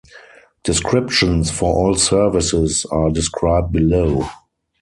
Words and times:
Descriptions 0.65 1.51
for 1.51 1.71
all 1.75 1.93
services 1.93 2.85
are 2.89 3.11
described 3.11 3.71
below. 3.71 4.27